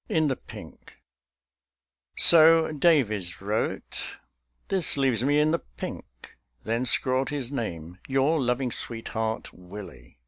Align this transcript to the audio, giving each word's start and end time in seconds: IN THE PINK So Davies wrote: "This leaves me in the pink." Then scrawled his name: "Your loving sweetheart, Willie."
IN 0.09 0.29
THE 0.29 0.35
PINK 0.35 0.95
So 2.17 2.71
Davies 2.71 3.39
wrote: 3.39 4.17
"This 4.69 4.97
leaves 4.97 5.23
me 5.23 5.39
in 5.39 5.51
the 5.51 5.59
pink." 5.77 6.37
Then 6.63 6.85
scrawled 6.87 7.29
his 7.29 7.51
name: 7.51 7.99
"Your 8.07 8.41
loving 8.41 8.71
sweetheart, 8.71 9.53
Willie." 9.53 10.17